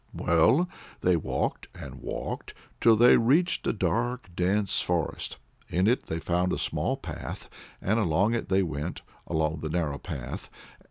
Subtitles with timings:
[0.15, 0.67] Well,
[1.01, 5.37] they walked and walked till they reached a dark, dense forest.
[5.69, 7.47] In it they found a small path,
[7.79, 10.49] and along it they went along the narrow path.